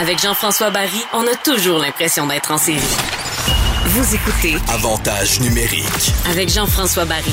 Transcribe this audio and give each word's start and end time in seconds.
Avec 0.00 0.18
Jean-François 0.20 0.70
Barry, 0.70 1.02
on 1.12 1.20
a 1.20 1.36
toujours 1.44 1.78
l'impression 1.78 2.26
d'être 2.26 2.50
en 2.50 2.56
série. 2.56 2.78
Vous 3.92 4.14
écoutez 4.14 4.56
Avantage 4.72 5.40
numérique. 5.40 6.12
avec 6.30 6.48
Jean-François 6.48 7.04
Barry. 7.04 7.32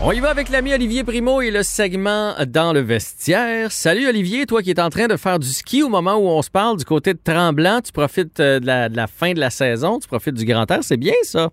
On 0.00 0.12
y 0.12 0.20
va 0.20 0.30
avec 0.30 0.50
l'ami 0.50 0.72
Olivier 0.74 1.02
Primo 1.04 1.40
et 1.40 1.50
le 1.50 1.62
segment 1.62 2.34
dans 2.46 2.72
le 2.72 2.80
vestiaire. 2.80 3.72
Salut 3.72 4.06
Olivier, 4.06 4.46
toi 4.46 4.62
qui 4.62 4.70
es 4.70 4.80
en 4.80 4.90
train 4.90 5.08
de 5.08 5.16
faire 5.16 5.38
du 5.38 5.48
ski 5.48 5.82
au 5.82 5.88
moment 5.88 6.14
où 6.16 6.28
on 6.28 6.42
se 6.42 6.50
parle 6.50 6.76
du 6.76 6.84
côté 6.84 7.12
de 7.14 7.18
Tremblant, 7.22 7.80
tu 7.80 7.92
profites 7.92 8.38
euh, 8.38 8.60
de 8.60 8.66
la, 8.66 8.88
de 8.88 8.96
la 8.96 9.06
fin 9.08 9.32
de 9.32 9.40
la 9.40 9.50
saison, 9.50 9.98
tu 9.98 10.06
profites 10.06 10.34
du 10.34 10.44
grand 10.44 10.70
air, 10.70 10.84
c'est 10.84 10.96
bien 10.98 11.14
ça? 11.22 11.50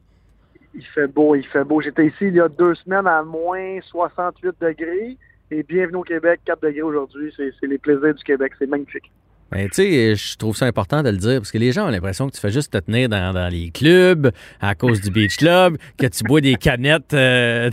Il 0.75 0.85
fait 0.85 1.07
beau, 1.07 1.35
il 1.35 1.45
fait 1.47 1.63
beau. 1.63 1.81
J'étais 1.81 2.05
ici 2.07 2.15
il 2.27 2.35
y 2.35 2.41
a 2.41 2.49
deux 2.49 2.75
semaines 2.75 3.07
à 3.07 3.23
moins 3.23 3.79
68 3.89 4.53
degrés 4.61 5.17
et 5.49 5.63
bienvenue 5.63 5.97
au 5.97 6.03
Québec, 6.03 6.41
4 6.45 6.61
degrés 6.61 6.81
aujourd'hui. 6.81 7.33
C'est 7.35 7.51
c'est 7.59 7.67
les 7.67 7.77
plaisirs 7.79 8.13
du 8.13 8.23
Québec, 8.23 8.51
c'est 8.59 8.67
magnifique. 8.67 9.09
Ben, 9.54 9.70
tu 9.70 9.83
sais, 9.83 10.15
je 10.15 10.35
trouve 10.35 10.55
ça 10.55 10.65
important 10.65 11.03
de 11.03 11.12
le 11.12 11.17
dire 11.17 11.35
parce 11.39 11.52
que 11.52 11.59
les 11.59 11.71
gens 11.71 11.85
ont 11.85 11.91
l'impression 11.91 12.27
que 12.27 12.34
tu 12.34 12.41
fais 12.41 12.49
juste 12.49 12.73
te 12.73 12.80
tenir 12.80 13.07
dans, 13.07 13.52
les 13.52 13.70
clubs 13.70 14.31
à 14.59 14.73
cause 14.73 14.99
du 14.99 15.12
beach 15.12 15.38
club, 15.38 15.77
que 15.95 16.07
tu 16.07 16.23
bois 16.23 16.41
des 16.41 16.55
canettes 16.55 17.13
euh, 17.13 17.70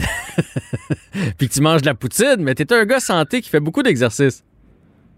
puis 1.38 1.48
que 1.48 1.54
tu 1.54 1.62
manges 1.62 1.80
de 1.80 1.86
la 1.86 1.94
poutine, 1.94 2.36
mais 2.40 2.54
t'es 2.54 2.70
un 2.74 2.84
gars 2.84 3.00
santé 3.00 3.40
qui 3.40 3.48
fait 3.48 3.60
beaucoup 3.60 3.82
d'exercices. 3.82 4.44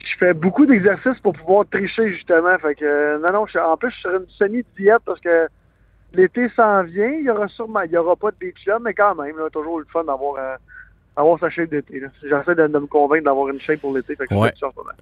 Je 0.05 0.17
fais 0.21 0.35
beaucoup 0.35 0.65
d'exercices 0.65 1.19
pour 1.21 1.33
pouvoir 1.33 1.65
tricher 1.69 2.13
justement. 2.13 2.57
Fait 2.59 2.77
que 2.77 2.85
euh, 2.85 3.19
non, 3.19 3.33
non, 3.33 3.47
je, 3.47 3.59
en 3.59 3.77
plus 3.77 3.91
je 3.91 3.95
suis 3.95 4.03
sur 4.03 4.15
une 4.15 4.29
semi-diète 4.29 5.03
parce 5.05 5.21
que 5.21 5.49
l'été 6.15 6.49
s'en 6.55 6.85
vient. 6.85 7.11
Il 7.11 7.25
y 7.25 7.31
aura 7.31 7.49
sûrement 7.49 7.81
il 7.81 7.91
y 7.91 7.97
aura 7.97 8.15
pas 8.15 8.31
de 8.31 8.37
beach 8.39 8.63
club, 8.63 8.83
mais 8.85 8.95
quand 8.95 9.17
même, 9.17 9.37
là, 9.37 9.51
toujours 9.51 9.81
le 9.81 9.87
fun 9.93 10.05
d'avoir 10.05 10.37
euh, 10.37 10.55
avoir 11.17 11.39
sa 11.39 11.51
shape 11.51 11.71
d'été. 11.71 12.01
là. 12.01 12.09
J'essaie 12.23 12.55
de, 12.55 12.67
de 12.67 12.79
me 12.79 12.87
convaincre 12.87 13.25
d'avoir 13.25 13.49
une 13.49 13.61
shape 13.61 13.81
pour 13.81 13.95
l'été. 13.95 14.17
Fait 14.17 14.27
que 14.27 14.35
Ouais. 14.35 14.53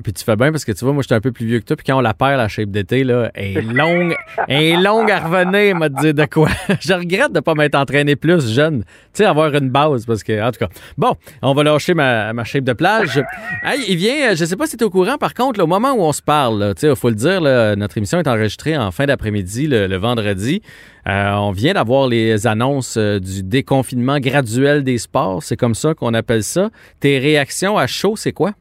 Puis 0.02 0.12
tu 0.12 0.24
fais 0.24 0.36
bien 0.36 0.50
parce 0.50 0.64
que 0.64 0.72
tu 0.72 0.84
vois, 0.84 0.92
moi, 0.92 1.02
j'étais 1.02 1.14
un 1.14 1.20
peu 1.20 1.30
plus 1.32 1.46
vieux 1.46 1.60
que 1.60 1.64
toi. 1.64 1.76
Puis 1.76 1.84
quand 1.86 1.96
on 1.96 2.00
la 2.00 2.14
perd, 2.14 2.38
la 2.38 2.48
shape 2.48 2.70
d'été, 2.70 3.04
là, 3.04 3.30
elle 3.34 3.56
est 3.58 3.62
longue, 3.62 4.14
elle 4.48 4.62
est 4.62 4.76
longue 4.76 5.10
à 5.10 5.20
revenir, 5.20 5.76
m'a 5.76 5.88
dit 5.88 6.12
de 6.12 6.24
quoi. 6.26 6.48
je 6.80 6.92
regrette 6.94 7.32
de 7.32 7.40
pas 7.40 7.54
m'être 7.54 7.76
entraîné 7.76 8.16
plus 8.16 8.52
jeune. 8.52 8.80
Tu 8.82 8.86
sais, 9.14 9.24
avoir 9.24 9.54
une 9.54 9.70
base 9.70 10.04
parce 10.06 10.22
que, 10.22 10.42
en 10.42 10.50
tout 10.50 10.58
cas. 10.58 10.68
Bon, 10.98 11.14
on 11.42 11.52
va 11.54 11.62
lâcher 11.62 11.94
ma, 11.94 12.32
ma 12.32 12.44
shape 12.44 12.64
de 12.64 12.72
plage. 12.72 13.22
Hey, 13.62 13.80
il 13.88 13.96
vient, 13.96 14.30
euh, 14.32 14.34
je 14.34 14.44
sais 14.44 14.56
pas 14.56 14.66
si 14.66 14.76
tu 14.76 14.82
es 14.82 14.86
au 14.86 14.90
courant, 14.90 15.16
par 15.16 15.34
contre, 15.34 15.58
là, 15.58 15.64
au 15.64 15.68
moment 15.68 15.92
où 15.92 16.00
on 16.02 16.12
se 16.12 16.22
parle, 16.22 16.74
tu 16.74 16.80
sais, 16.80 16.88
il 16.88 16.96
faut 16.96 17.08
le 17.08 17.14
dire, 17.14 17.40
là, 17.40 17.76
notre 17.76 17.96
émission 17.98 18.18
est 18.18 18.28
enregistrée 18.28 18.76
en 18.76 18.90
fin 18.90 19.06
d'après-midi, 19.06 19.68
le, 19.68 19.86
le 19.86 19.96
vendredi. 19.96 20.62
Euh, 21.08 21.32
on 21.32 21.50
vient 21.50 21.72
d'avoir 21.74 22.08
les 22.08 22.46
annonces 22.46 22.96
euh, 22.96 23.18
du 23.18 23.42
déconfinement 23.42 24.18
graduel 24.18 24.84
des 24.84 24.98
sports. 24.98 25.42
C'est 25.42 25.56
comme 25.56 25.74
ça 25.74 25.94
qu'on 25.94 26.12
appelle 26.14 26.42
ça. 26.42 26.70
Tes 27.00 27.18
réactions 27.18 27.78
à 27.78 27.86
chaud, 27.86 28.16
c'est 28.16 28.32
quoi? 28.32 28.52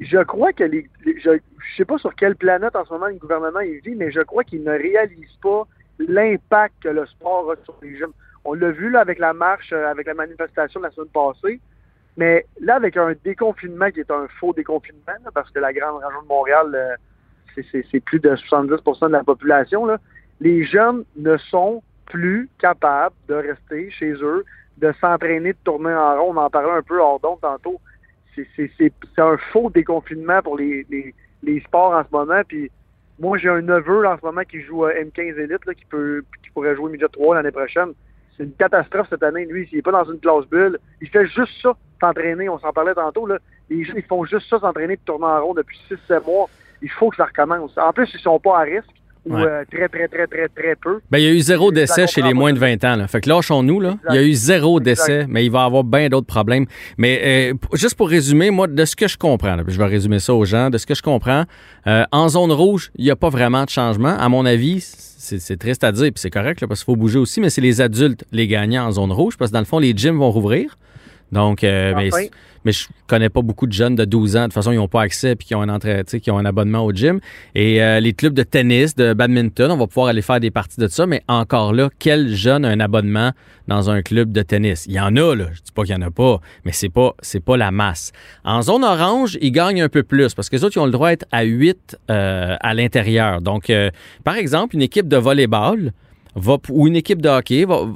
Je- 0.00 0.22
crois 0.24 0.52
que 0.52 0.64
les, 0.64 0.86
je, 1.06 1.12
je 1.30 1.76
sais 1.76 1.84
pas 1.84 1.96
sur 1.98 2.14
quelle 2.14 2.36
planète 2.36 2.76
en 2.76 2.84
ce 2.84 2.92
moment 2.92 3.06
le 3.06 3.14
gouvernement 3.14 3.60
vit, 3.84 3.94
mais 3.94 4.10
je 4.10 4.20
crois 4.20 4.44
qu'il 4.44 4.62
ne 4.62 4.70
réalise 4.72 5.32
pas 5.42 5.66
l'impact 5.98 6.74
que 6.82 6.88
le 6.90 7.06
sport 7.06 7.50
a 7.52 7.54
sur 7.64 7.74
les 7.82 7.96
jeunes. 7.96 8.12
On 8.44 8.52
l'a 8.54 8.70
vu 8.70 8.90
là 8.90 9.00
avec 9.00 9.18
la 9.18 9.32
marche, 9.32 9.72
euh, 9.72 9.90
avec 9.90 10.06
la 10.06 10.14
manifestation 10.14 10.80
de 10.80 10.84
la 10.86 10.90
semaine 10.92 11.08
passée, 11.08 11.60
mais 12.18 12.44
là 12.60 12.74
avec 12.76 12.96
un 12.98 13.14
déconfinement 13.24 13.90
qui 13.90 14.00
est 14.00 14.10
un 14.10 14.26
faux 14.38 14.52
déconfinement, 14.52 15.12
parce 15.34 15.50
que 15.50 15.58
la 15.58 15.72
grande 15.72 16.02
région 16.02 16.22
de 16.22 16.28
Montréal, 16.28 16.98
c'est 17.90 18.00
plus 18.00 18.20
de 18.20 18.30
70% 18.36 19.06
de 19.08 19.12
la 19.12 19.24
population, 19.24 19.86
là, 19.86 19.98
les 20.40 20.64
jeunes 20.64 21.04
ne 21.16 21.36
sont 21.36 21.82
plus 22.06 22.48
capables 22.58 23.14
de 23.28 23.34
rester 23.34 23.90
chez 23.90 24.12
eux, 24.12 24.44
de 24.78 24.92
s'entraîner, 25.00 25.52
de 25.52 25.58
tourner 25.64 25.92
en 25.92 26.20
rond. 26.20 26.32
On 26.34 26.36
en 26.36 26.50
parlait 26.50 26.70
un 26.70 26.82
peu 26.82 27.00
hors 27.00 27.20
d'onde 27.20 27.40
tantôt 27.40 27.80
c'est- 28.56 28.92
un 29.18 29.36
faux 29.52 29.70
déconfinement 29.70 30.42
pour 30.42 30.56
les, 30.56 30.86
sports 31.64 31.92
en 31.92 32.02
ce 32.04 32.08
moment. 32.12 32.42
Puis 32.46 32.70
moi, 33.18 33.38
j'ai 33.38 33.48
un 33.48 33.62
neveu 33.62 34.06
en 34.06 34.16
ce 34.18 34.24
moment 34.24 34.42
qui 34.42 34.60
joue 34.62 34.84
à 34.84 34.92
M15 34.92 35.38
Elite, 35.38 35.74
qui 35.74 35.84
peut 35.86 36.24
qui 36.42 36.50
pourrait 36.50 36.76
jouer 36.76 36.90
Midget 36.92 37.08
3 37.08 37.36
l'année 37.36 37.50
prochaine. 37.50 37.92
C'est 38.36 38.44
une 38.44 38.52
catastrophe 38.52 39.08
cette 39.10 39.22
année. 39.22 39.46
Lui, 39.46 39.68
il 39.72 39.76
n'est 39.76 39.82
pas 39.82 39.90
dans 39.90 40.04
une 40.04 40.20
classe 40.20 40.46
bulle. 40.46 40.78
Il 41.00 41.08
fait 41.08 41.26
juste 41.26 41.52
ça, 41.60 41.74
s'entraîner. 42.00 42.48
On 42.48 42.58
s'en 42.58 42.72
parlait 42.72 42.94
tantôt. 42.94 43.26
Les 43.68 43.84
gens, 43.84 43.94
ils 43.96 44.04
font 44.04 44.24
juste 44.24 44.48
ça, 44.48 44.60
s'entraîner 44.60 44.96
de 44.96 45.00
tourner 45.04 45.26
en 45.26 45.44
rond 45.44 45.54
depuis 45.54 45.78
6-7 45.88 46.24
mois. 46.24 46.48
Il 46.80 46.90
faut 46.90 47.10
que 47.10 47.16
ça 47.16 47.24
recommence. 47.24 47.76
En 47.76 47.92
plus, 47.92 48.08
ils 48.14 48.20
sont 48.20 48.38
pas 48.38 48.60
à 48.60 48.62
risque 48.62 48.94
ou 49.28 49.34
Ouais. 49.36 49.42
euh, 49.46 49.64
très, 49.70 49.88
très, 49.88 50.08
très, 50.08 50.26
très, 50.26 50.48
très 50.48 50.74
peu. 50.76 51.00
Ben, 51.10 51.18
il 51.18 51.24
y 51.24 51.28
a 51.28 51.32
eu 51.32 51.40
zéro 51.40 51.70
décès 51.72 52.06
chez 52.06 52.22
les 52.22 52.34
moins 52.34 52.52
de 52.52 52.58
20 52.58 52.82
ans. 52.84 52.96
Là. 52.96 53.06
Fait 53.08 53.20
que 53.20 53.28
lâchons-nous. 53.28 53.80
Là. 53.80 53.96
Il 54.10 54.14
y 54.16 54.18
a 54.18 54.22
eu 54.22 54.32
zéro 54.32 54.80
décès, 54.80 55.26
mais 55.28 55.44
il 55.44 55.50
va 55.50 55.62
y 55.62 55.66
avoir 55.66 55.84
bien 55.84 56.08
d'autres 56.08 56.26
problèmes. 56.26 56.66
Mais 56.96 57.20
euh, 57.52 57.54
juste 57.74 57.94
pour 57.96 58.08
résumer, 58.08 58.50
moi, 58.50 58.66
de 58.66 58.84
ce 58.84 58.96
que 58.96 59.08
je 59.08 59.16
comprends, 59.18 59.56
là, 59.56 59.62
je 59.66 59.78
vais 59.78 59.86
résumer 59.86 60.18
ça 60.18 60.34
aux 60.34 60.44
gens, 60.44 60.70
de 60.70 60.78
ce 60.78 60.86
que 60.86 60.94
je 60.94 61.02
comprends, 61.02 61.44
euh, 61.86 62.04
en 62.12 62.28
zone 62.28 62.52
rouge, 62.52 62.90
il 62.96 63.04
n'y 63.04 63.10
a 63.10 63.16
pas 63.16 63.28
vraiment 63.28 63.64
de 63.64 63.70
changement. 63.70 64.16
À 64.18 64.28
mon 64.28 64.44
avis, 64.46 64.80
c'est 64.80 65.40
c'est 65.40 65.56
triste 65.58 65.84
à 65.84 65.92
dire, 65.92 66.04
puis 66.06 66.14
c'est 66.16 66.30
correct, 66.30 66.60
là, 66.60 66.66
parce 66.68 66.80
qu'il 66.80 66.86
faut 66.92 66.96
bouger 66.96 67.18
aussi, 67.18 67.40
mais 67.40 67.50
c'est 67.50 67.60
les 67.60 67.80
adultes, 67.80 68.24
les 68.32 68.46
gagnants 68.48 68.86
en 68.86 68.92
zone 68.92 69.12
rouge, 69.12 69.36
parce 69.36 69.50
que 69.50 69.54
dans 69.54 69.60
le 69.60 69.66
fond, 69.66 69.78
les 69.78 69.92
gyms 69.94 70.18
vont 70.18 70.30
rouvrir. 70.30 70.78
Donc, 71.30 71.62
euh, 71.62 71.92
mais, 71.96 72.08
Enfin. 72.12 72.24
mais 72.64 72.72
je 72.72 72.86
connais 73.06 73.28
pas 73.28 73.42
beaucoup 73.42 73.66
de 73.66 73.72
jeunes 73.72 73.94
de 73.96 74.04
12 74.06 74.36
ans. 74.36 74.40
De 74.40 74.44
toute 74.46 74.54
façon, 74.54 74.72
ils 74.72 74.76
n'ont 74.76 74.88
pas 74.88 75.02
accès 75.02 75.36
puis 75.36 75.46
qui 75.48 75.54
ont 75.54 75.60
un 75.62 75.68
entrée, 75.68 76.02
qui 76.22 76.30
ont 76.30 76.38
un 76.38 76.44
abonnement 76.46 76.84
au 76.84 76.92
gym. 76.92 77.20
Et 77.54 77.82
euh, 77.82 78.00
les 78.00 78.14
clubs 78.14 78.32
de 78.32 78.42
tennis, 78.42 78.94
de 78.94 79.12
badminton, 79.12 79.70
on 79.70 79.76
va 79.76 79.86
pouvoir 79.86 80.08
aller 80.08 80.22
faire 80.22 80.40
des 80.40 80.50
parties 80.50 80.80
de 80.80 80.88
ça. 80.88 81.06
Mais 81.06 81.22
encore 81.28 81.72
là, 81.74 81.90
quel 81.98 82.34
jeune 82.34 82.64
a 82.64 82.68
un 82.68 82.80
abonnement 82.80 83.32
dans 83.68 83.90
un 83.90 84.00
club 84.00 84.32
de 84.32 84.40
tennis? 84.42 84.86
Il 84.86 84.94
y 84.94 85.00
en 85.00 85.14
a 85.16 85.34
là. 85.34 85.46
Je 85.52 85.60
dis 85.60 85.72
pas 85.74 85.82
qu'il 85.84 85.94
y 85.94 85.98
en 85.98 86.02
a 86.02 86.10
pas, 86.10 86.40
mais 86.64 86.72
c'est 86.72 86.88
pas 86.88 87.14
c'est 87.20 87.44
pas 87.44 87.56
la 87.58 87.70
masse. 87.70 88.12
En 88.44 88.62
zone 88.62 88.82
orange, 88.84 89.36
ils 89.42 89.52
gagnent 89.52 89.82
un 89.82 89.88
peu 89.90 90.02
plus 90.02 90.34
parce 90.34 90.48
que 90.48 90.56
les 90.56 90.64
autres 90.64 90.76
ils 90.76 90.80
ont 90.80 90.86
le 90.86 90.92
droit 90.92 91.10
d'être 91.10 91.26
à 91.30 91.42
8 91.42 91.98
euh, 92.10 92.56
à 92.60 92.72
l'intérieur. 92.74 93.42
Donc, 93.42 93.70
par 94.24 94.36
exemple, 94.36 94.74
une 94.76 94.82
équipe 94.82 95.08
de 95.08 95.16
volleyball 95.18 95.92
va 96.36 96.56
ou 96.70 96.86
une 96.86 96.96
équipe 96.96 97.20
de 97.20 97.28
hockey, 97.28 97.64
va- 97.66 97.86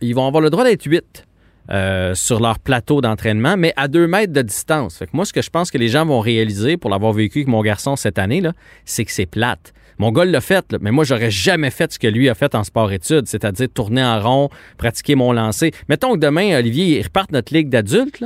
ils 0.00 0.14
vont 0.14 0.26
avoir 0.26 0.40
le 0.42 0.50
droit 0.50 0.62
d'être 0.64 0.84
8 0.84 1.24
euh, 1.70 2.14
sur 2.14 2.40
leur 2.40 2.58
plateau 2.58 3.00
d'entraînement, 3.00 3.56
mais 3.56 3.72
à 3.76 3.88
deux 3.88 4.06
mètres 4.06 4.32
de 4.32 4.42
distance. 4.42 4.98
Fait 4.98 5.06
que 5.06 5.10
moi, 5.14 5.24
ce 5.24 5.32
que 5.32 5.42
je 5.42 5.50
pense 5.50 5.70
que 5.70 5.78
les 5.78 5.88
gens 5.88 6.06
vont 6.06 6.20
réaliser 6.20 6.76
pour 6.76 6.90
l'avoir 6.90 7.12
vécu 7.12 7.40
avec 7.40 7.48
mon 7.48 7.62
garçon 7.62 7.96
cette 7.96 8.18
année, 8.18 8.42
c'est 8.84 9.04
que 9.04 9.12
c'est 9.12 9.26
plate. 9.26 9.72
Mon 9.98 10.12
gars 10.12 10.26
l'a 10.26 10.40
fait, 10.40 10.70
là, 10.72 10.78
mais 10.80 10.90
moi, 10.90 11.04
j'aurais 11.04 11.30
jamais 11.30 11.70
fait 11.70 11.92
ce 11.92 11.98
que 11.98 12.06
lui 12.06 12.28
a 12.28 12.34
fait 12.34 12.54
en 12.54 12.64
sport-études, 12.64 13.26
c'est-à-dire 13.26 13.68
tourner 13.72 14.04
en 14.04 14.20
rond, 14.20 14.50
pratiquer 14.76 15.14
mon 15.14 15.32
lancer. 15.32 15.72
Mettons 15.88 16.12
que 16.12 16.18
demain, 16.18 16.58
Olivier, 16.58 16.98
il 16.98 17.02
reparte 17.02 17.32
notre 17.32 17.54
ligue 17.54 17.70
d'adultes, 17.70 18.22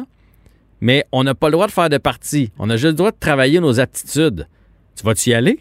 mais 0.81 1.05
on 1.12 1.22
n'a 1.22 1.34
pas 1.34 1.49
le 1.49 1.53
droit 1.53 1.67
de 1.67 1.72
faire 1.72 1.89
de 1.89 1.99
partie. 1.99 2.51
On 2.59 2.69
a 2.71 2.77
juste 2.77 2.87
le 2.87 2.93
droit 2.95 3.12
de 3.12 3.19
travailler 3.19 3.61
nos 3.61 3.78
aptitudes. 3.78 4.49
Tu 4.97 5.05
vas-tu 5.05 5.31
y 5.31 5.34
aller? 5.34 5.61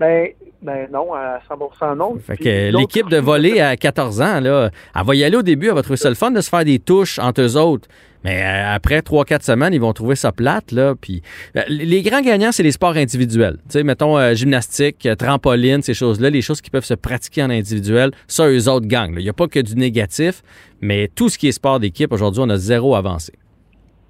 Ben, 0.00 0.28
ben 0.60 0.88
non, 0.92 1.14
à 1.14 1.40
100% 1.48 1.96
non. 1.96 2.16
Fait 2.18 2.36
que 2.36 2.76
l'équipe 2.76 3.08
de 3.08 3.18
volley 3.18 3.60
à 3.60 3.76
14 3.76 4.20
ans, 4.20 4.40
là, 4.40 4.70
elle 4.94 5.04
va 5.04 5.14
y 5.14 5.22
aller 5.22 5.36
au 5.36 5.42
début, 5.42 5.68
elle 5.68 5.74
va 5.74 5.82
trouver 5.82 5.96
ça 5.96 6.08
le 6.08 6.16
fun 6.16 6.32
de 6.32 6.40
se 6.40 6.48
faire 6.48 6.64
des 6.64 6.80
touches 6.80 7.18
entre 7.20 7.42
eux 7.42 7.56
autres. 7.56 7.88
Mais 8.24 8.42
euh, 8.42 8.74
après 8.74 8.98
3-4 8.98 9.42
semaines, 9.42 9.72
ils 9.72 9.80
vont 9.80 9.92
trouver 9.92 10.16
ça 10.16 10.32
plate. 10.32 10.72
Là, 10.72 10.94
puis, 11.00 11.22
euh, 11.56 11.62
les 11.68 12.02
grands 12.02 12.20
gagnants, 12.20 12.50
c'est 12.50 12.64
les 12.64 12.72
sports 12.72 12.96
individuels. 12.96 13.58
Tu 13.64 13.78
sais, 13.78 13.82
mettons 13.84 14.18
euh, 14.18 14.34
gymnastique, 14.34 15.08
trampoline, 15.16 15.82
ces 15.82 15.94
choses-là, 15.94 16.28
les 16.30 16.42
choses 16.42 16.60
qui 16.60 16.70
peuvent 16.70 16.84
se 16.84 16.94
pratiquer 16.94 17.44
en 17.44 17.50
individuel, 17.50 18.10
ça, 18.26 18.48
eux 18.48 18.68
autres 18.68 18.86
gagnent. 18.86 19.14
Il 19.18 19.22
n'y 19.22 19.28
a 19.28 19.34
pas 19.34 19.46
que 19.46 19.60
du 19.60 19.76
négatif, 19.76 20.42
mais 20.80 21.08
tout 21.14 21.28
ce 21.28 21.38
qui 21.38 21.46
est 21.46 21.52
sport 21.52 21.78
d'équipe, 21.78 22.12
aujourd'hui, 22.12 22.42
on 22.44 22.50
a 22.50 22.56
zéro 22.56 22.96
avancé. 22.96 23.32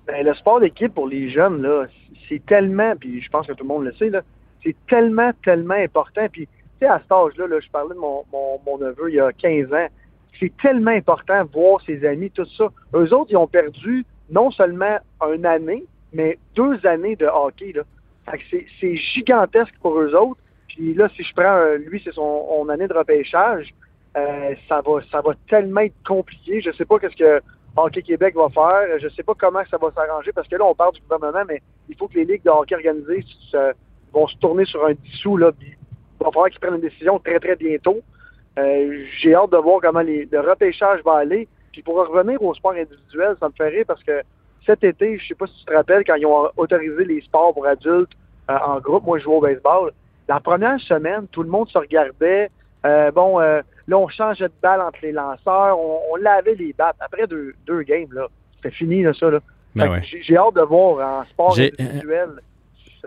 Ben, 0.06 0.24
le 0.24 0.34
sport 0.34 0.60
d'équipe 0.60 0.94
pour 0.94 1.06
les 1.06 1.28
jeunes, 1.28 1.60
là, 1.60 1.84
c'est 2.30 2.44
tellement, 2.46 2.94
puis 2.98 3.20
je 3.20 3.28
pense 3.28 3.46
que 3.46 3.52
tout 3.52 3.64
le 3.64 3.68
monde 3.68 3.84
le 3.84 3.92
sait, 3.98 4.08
là, 4.08 4.22
c'est 4.62 4.76
tellement, 4.88 5.32
tellement 5.44 5.74
important. 5.74 6.26
Puis, 6.30 6.46
tu 6.46 6.52
sais, 6.80 6.86
à 6.86 7.00
cet 7.00 7.12
âge-là, 7.12 7.46
là, 7.46 7.60
je 7.60 7.70
parlais 7.70 7.94
de 7.94 8.00
mon, 8.00 8.24
mon, 8.32 8.60
mon 8.64 8.78
neveu 8.78 9.10
il 9.10 9.16
y 9.16 9.20
a 9.20 9.32
15 9.32 9.72
ans, 9.72 9.88
c'est 10.38 10.52
tellement 10.58 10.92
important 10.92 11.44
voir 11.52 11.80
ses 11.84 12.04
amis, 12.04 12.30
tout 12.30 12.46
ça. 12.56 12.68
Eux 12.94 13.12
autres, 13.12 13.30
ils 13.30 13.36
ont 13.36 13.46
perdu 13.46 14.04
non 14.30 14.50
seulement 14.50 14.98
une 15.34 15.46
année, 15.46 15.84
mais 16.12 16.38
deux 16.54 16.84
années 16.86 17.16
de 17.16 17.26
hockey. 17.26 17.72
Là. 17.72 17.82
C'est, 18.80 18.96
gigantesque 18.96 19.74
pour 19.80 19.98
eux 19.98 20.14
autres. 20.14 20.40
Puis 20.68 20.94
là, 20.94 21.08
si 21.16 21.22
je 21.22 21.34
prends, 21.34 21.56
euh, 21.56 21.76
lui, 21.78 22.00
c'est 22.04 22.12
son, 22.12 22.68
année 22.68 22.86
de 22.86 22.94
repêchage, 22.94 23.74
euh, 24.16 24.54
ça 24.68 24.80
va 24.80 25.00
ça 25.10 25.20
va 25.20 25.32
tellement 25.48 25.80
être 25.80 25.94
compliqué. 26.06 26.60
Je 26.60 26.70
sais 26.72 26.84
pas 26.84 26.98
qu'est-ce 26.98 27.16
que 27.16 27.40
Hockey 27.76 28.02
Québec 28.02 28.34
va 28.34 28.48
faire. 28.48 28.98
Je 28.98 29.08
sais 29.08 29.22
pas 29.22 29.34
comment 29.34 29.62
ça 29.70 29.78
va 29.78 29.90
s'arranger 29.92 30.32
parce 30.32 30.48
que 30.48 30.56
là, 30.56 30.64
on 30.64 30.74
parle 30.74 30.94
du 30.94 31.00
gouvernement, 31.00 31.44
mais 31.48 31.62
il 31.88 31.96
faut 31.96 32.08
que 32.08 32.14
les 32.14 32.24
ligues 32.24 32.44
de 32.44 32.50
hockey 32.50 32.74
organisées 32.74 33.24
se- 33.50 33.72
vont 34.12 34.26
se 34.26 34.36
tourner 34.38 34.64
sur 34.64 34.84
un 34.86 34.92
dissous. 34.94 35.36
Là, 35.36 35.50
il 35.60 35.76
va 36.20 36.30
falloir 36.30 36.50
qu'ils 36.50 36.60
prennent 36.60 36.74
une 36.74 36.80
décision 36.80 37.18
très, 37.18 37.38
très 37.38 37.56
bientôt. 37.56 37.98
Euh, 38.58 39.04
J'ai 39.20 39.34
hâte 39.34 39.50
de 39.50 39.56
voir 39.56 39.80
comment 39.80 40.00
les, 40.00 40.28
le 40.30 40.40
repêchage 40.40 41.00
va 41.04 41.14
aller. 41.18 41.48
Puis 41.72 41.82
pour 41.82 41.96
revenir 41.96 42.42
au 42.42 42.54
sport 42.54 42.72
individuel, 42.72 43.36
ça 43.38 43.48
me 43.48 43.52
fait 43.54 43.68
rire 43.68 43.84
parce 43.86 44.02
que 44.02 44.22
cet 44.66 44.82
été, 44.84 45.18
je 45.18 45.28
sais 45.28 45.34
pas 45.34 45.46
si 45.46 45.54
tu 45.60 45.64
te 45.66 45.72
rappelles, 45.74 46.04
quand 46.04 46.16
ils 46.16 46.26
ont 46.26 46.48
autorisé 46.56 47.04
les 47.04 47.20
sports 47.22 47.54
pour 47.54 47.66
adultes 47.66 48.10
euh, 48.50 48.58
en 48.66 48.80
groupe, 48.80 49.04
moi 49.04 49.18
je 49.18 49.24
jouais 49.24 49.36
au 49.36 49.40
baseball, 49.40 49.92
la 50.28 50.40
première 50.40 50.80
semaine, 50.80 51.26
tout 51.30 51.42
le 51.42 51.48
monde 51.48 51.68
se 51.68 51.78
regardait. 51.78 52.50
Euh, 52.84 53.10
bon, 53.10 53.40
euh, 53.40 53.60
là, 53.86 53.98
on 53.98 54.08
changeait 54.08 54.48
de 54.48 54.52
balle 54.62 54.80
entre 54.80 54.98
les 55.02 55.12
lanceurs, 55.12 55.78
on, 55.78 56.00
on 56.12 56.16
lavait 56.16 56.54
les 56.54 56.72
battes. 56.72 56.96
Après 57.00 57.26
deux, 57.26 57.54
deux 57.66 57.82
games, 57.82 58.08
là, 58.12 58.26
c'était 58.56 58.74
fini, 58.74 59.02
là, 59.02 59.12
ça. 59.14 59.30
Là. 59.30 59.40
Ben 59.74 59.90
ouais. 59.90 60.02
j'ai- 60.02 60.36
hâte 60.36 60.54
de 60.54 60.62
voir 60.62 61.20
en 61.20 61.24
sport 61.26 61.54
individuel 61.58 62.30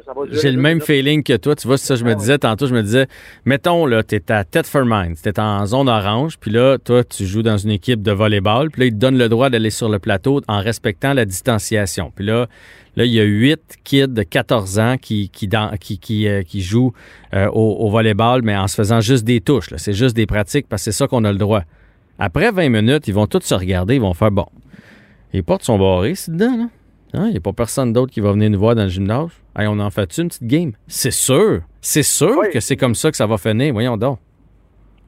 ça, 0.05 0.13
va 0.13 0.21
J'ai 0.31 0.51
le 0.51 0.57
même 0.59 0.73
minutes. 0.75 0.83
feeling 0.85 1.23
que 1.23 1.35
toi. 1.38 1.55
Tu 1.55 1.67
vois, 1.67 1.77
c'est 1.77 1.88
ça, 1.88 1.95
je 1.95 2.05
me 2.05 2.11
Ah 2.11 2.15
disais 2.15 2.38
tantôt, 2.38 2.67
je 2.67 2.73
me 2.73 2.81
disais, 2.81 3.07
mettons, 3.45 3.85
là, 3.85 4.03
t'es 4.03 4.31
à 4.31 4.43
Thetford 4.43 4.85
Mines, 4.85 5.15
t'es 5.21 5.39
en 5.39 5.65
zone 5.65 5.89
orange, 5.89 6.38
puis 6.39 6.51
là, 6.51 6.77
toi, 6.77 7.03
tu 7.03 7.25
joues 7.25 7.43
dans 7.43 7.57
une 7.57 7.71
équipe 7.71 8.01
de 8.01 8.11
volleyball, 8.11 8.69
puis 8.71 8.81
là, 8.81 8.85
ils 8.88 8.91
te 8.93 8.97
donnent 8.97 9.17
le 9.17 9.27
droit 9.29 9.49
d'aller 9.49 9.69
sur 9.69 9.89
le 9.89 9.99
plateau 9.99 10.41
en 10.47 10.59
respectant 10.59 11.13
la 11.13 11.25
distanciation. 11.25 12.11
Puis 12.15 12.25
là, 12.25 12.47
là, 12.95 13.05
il 13.05 13.11
y 13.11 13.19
a 13.19 13.23
huit 13.23 13.61
kids 13.83 14.07
de 14.07 14.23
14 14.23 14.79
ans 14.79 14.95
qui, 15.01 15.29
qui, 15.29 15.47
dans- 15.47 15.75
qui, 15.77 15.97
qui, 15.99 16.27
euh, 16.27 16.43
qui 16.43 16.61
jouent 16.61 16.93
euh, 17.33 17.47
au, 17.49 17.77
au 17.85 17.89
volleyball, 17.89 18.41
mais 18.43 18.55
en 18.55 18.67
se 18.67 18.75
faisant 18.75 19.01
juste 19.01 19.23
des 19.25 19.41
touches. 19.41 19.71
là. 19.71 19.77
C'est 19.77 19.93
juste 19.93 20.15
des 20.15 20.25
pratiques 20.25 20.67
parce 20.69 20.83
que 20.85 20.91
c'est 20.91 20.97
ça 20.97 21.07
qu'on 21.07 21.23
a 21.25 21.31
le 21.31 21.38
droit. 21.38 21.63
Après 22.19 22.51
20 22.51 22.69
minutes, 22.69 23.07
ils 23.07 23.13
vont 23.13 23.27
tous 23.27 23.41
se 23.43 23.53
regarder, 23.55 23.95
ils 23.95 24.01
vont 24.01 24.13
faire 24.13 24.31
bon. 24.31 24.45
Les 25.33 25.41
portes 25.41 25.63
sont 25.63 25.79
barrées, 25.79 26.15
c'est 26.15 26.31
dedans, 26.31 26.55
là. 26.57 26.65
Hein, 27.13 27.25
Il 27.28 27.31
n'y 27.31 27.38
a 27.38 27.42
pas 27.42 27.54
personne 27.54 27.92
d'autre 27.94 28.12
qui 28.12 28.19
va 28.22 28.31
venir 28.31 28.50
nous 28.50 28.60
voir 28.60 28.75
dans 28.75 28.84
le 28.84 28.90
gymnase. 28.90 29.30
Hey, 29.58 29.68
on 29.68 29.80
en 29.80 29.90
fait 29.90 30.18
une 30.18 30.28
petite 30.30 30.48
game? 30.48 30.72
C'est 30.88 31.12
sûr. 31.12 31.62
C'est 31.81 32.04
sûr 32.04 32.38
Oui. 32.40 32.50
que 32.52 32.60
c'est 32.60 32.78
comme 32.78 32.96
ça 32.96 33.12
que 33.12 33.18
ça 33.18 33.25
va 33.28 33.38
finir. 33.38 33.74
Voyons 33.74 33.98
donc. 33.98 34.19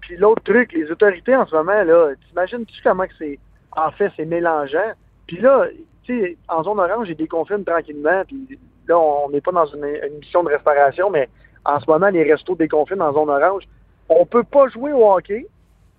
Puis 0.02 0.18
l'autre 0.18 0.44
truc, 0.44 0.74
les 0.74 0.92
autorités 0.92 1.36
en 1.36 1.46
ce 1.46 1.56
moment, 1.56 1.82
là, 1.84 2.10
t'imagines-tu 2.28 2.74
comment 2.84 3.06
que 3.06 3.14
c'est, 3.18 3.40
en 3.72 3.90
fait, 3.92 4.12
c'est 4.18 4.26
mélangeant? 4.26 4.92
Puis 5.28 5.38
là, 5.40 5.66
tu 6.04 6.20
sais, 6.20 6.38
en 6.50 6.62
zone 6.64 6.80
orange, 6.80 7.08
j'ai 7.08 7.16
des 7.16 7.28
confines 7.28 7.64
tranquillement, 7.64 8.24
puis 8.28 8.60
là, 8.90 9.00
on 9.00 9.30
n'est 9.30 9.40
pas 9.40 9.54
dans 9.54 9.66
une, 9.68 9.86
une 9.86 10.18
mission 10.20 10.44
de 10.44 10.50
restauration, 10.50 11.10
mais 11.10 11.30
en 11.64 11.80
ce 11.80 11.86
moment, 11.90 12.10
les 12.10 12.30
restos 12.30 12.56
déconfinent 12.56 13.02
en 13.02 13.14
zone 13.14 13.30
orange. 13.30 13.64
On 14.10 14.26
peut 14.26 14.44
pas 14.44 14.68
jouer 14.68 14.92
au 14.92 15.10
hockey 15.10 15.48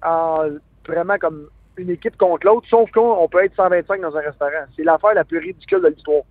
en 0.04 0.48
vraiment 0.86 1.16
comme 1.18 1.48
une 1.76 1.90
équipe 1.90 2.16
contre 2.16 2.46
l'autre, 2.46 2.66
sauf 2.68 2.90
qu'on 2.90 3.12
on 3.12 3.28
peut 3.28 3.44
être 3.44 3.54
125 3.56 4.00
dans 4.00 4.16
un 4.16 4.20
restaurant. 4.20 4.64
C'est 4.76 4.84
l'affaire 4.84 5.14
la 5.14 5.24
plus 5.24 5.38
ridicule 5.38 5.82
de 5.82 5.88
l'histoire. 5.88 6.22